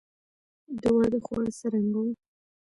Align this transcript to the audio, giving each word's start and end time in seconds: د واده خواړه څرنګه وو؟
د 0.81 0.83
واده 0.95 1.19
خواړه 1.25 1.51
څرنګه 1.59 1.99
وو؟ 2.03 2.11